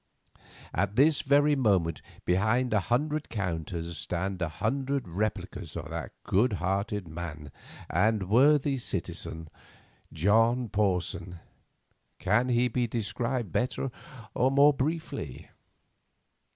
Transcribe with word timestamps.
At 0.73 0.95
this 0.95 1.21
very 1.21 1.55
moment 1.55 2.01
behind 2.25 2.73
a 2.73 2.79
hundred 2.79 3.29
counters 3.29 3.99
stand 3.99 4.41
a 4.41 4.49
hundred 4.49 5.07
replicas 5.07 5.77
of 5.77 5.91
that 5.91 6.09
good 6.23 6.53
hearted 6.53 7.07
man 7.07 7.51
and 7.87 8.27
worthy 8.27 8.79
citizen, 8.79 9.47
John 10.11 10.69
Porson. 10.69 11.37
Can 12.17 12.49
he 12.49 12.67
be 12.67 12.87
described 12.87 13.51
better 13.51 13.91
or 14.33 14.49
more 14.49 14.73
briefly? 14.73 15.49